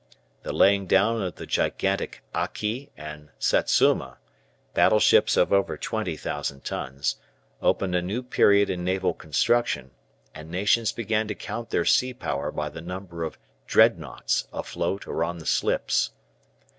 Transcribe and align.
The 0.41 0.51
laying 0.51 0.87
down 0.87 1.21
of 1.21 1.35
the 1.35 1.45
gigantic 1.45 2.23
"Aki" 2.33 2.89
and 2.97 3.29
"Satsuma," 3.37 4.17
battleships 4.73 5.37
of 5.37 5.53
over 5.53 5.77
20,000 5.77 6.65
tons, 6.65 7.17
opened 7.61 7.93
a 7.93 8.01
new 8.01 8.23
period 8.23 8.71
in 8.71 8.83
naval 8.83 9.13
construction, 9.13 9.91
and 10.33 10.49
nations 10.49 10.91
began 10.91 11.27
to 11.27 11.35
count 11.35 11.69
their 11.69 11.85
sea 11.85 12.15
power 12.15 12.51
by 12.51 12.69
the 12.69 12.81
number 12.81 13.23
of 13.23 13.37
"Dreadnoughts" 13.67 14.47
afloat 14.51 15.05
or 15.05 15.23
on 15.23 15.37
the 15.37 15.45
slips. 15.45 16.09